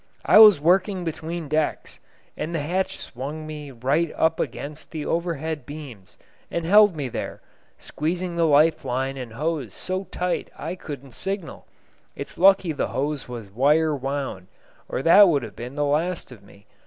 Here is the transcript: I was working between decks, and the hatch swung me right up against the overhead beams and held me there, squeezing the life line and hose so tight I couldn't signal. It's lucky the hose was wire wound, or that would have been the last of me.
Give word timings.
I 0.25 0.39
was 0.39 0.59
working 0.59 1.03
between 1.03 1.47
decks, 1.47 1.99
and 2.35 2.55
the 2.55 2.59
hatch 2.59 2.97
swung 2.97 3.45
me 3.45 3.69
right 3.69 4.11
up 4.15 4.39
against 4.39 4.89
the 4.89 5.05
overhead 5.05 5.63
beams 5.63 6.17
and 6.49 6.65
held 6.65 6.95
me 6.95 7.07
there, 7.07 7.39
squeezing 7.77 8.35
the 8.35 8.47
life 8.47 8.83
line 8.83 9.15
and 9.15 9.33
hose 9.33 9.75
so 9.75 10.05
tight 10.05 10.49
I 10.57 10.73
couldn't 10.73 11.11
signal. 11.13 11.67
It's 12.15 12.39
lucky 12.39 12.71
the 12.71 12.87
hose 12.87 13.29
was 13.29 13.51
wire 13.51 13.95
wound, 13.95 14.47
or 14.89 15.03
that 15.03 15.27
would 15.29 15.43
have 15.43 15.55
been 15.55 15.75
the 15.75 15.85
last 15.85 16.31
of 16.31 16.41
me. 16.41 16.65